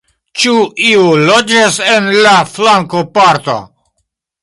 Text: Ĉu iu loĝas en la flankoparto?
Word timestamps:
Ĉu 0.43 0.53
iu 0.91 1.03
loĝas 1.27 1.79
en 1.91 2.09
la 2.25 2.35
flankoparto? 2.57 3.63